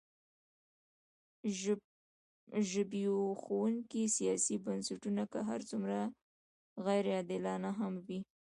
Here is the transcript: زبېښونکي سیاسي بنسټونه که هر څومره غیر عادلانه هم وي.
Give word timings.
زبېښونکي 2.69 4.03
سیاسي 4.17 4.55
بنسټونه 4.65 5.23
که 5.31 5.39
هر 5.49 5.61
څومره 5.69 5.97
غیر 6.85 7.05
عادلانه 7.15 7.71
هم 7.79 7.93
وي. 8.07 8.19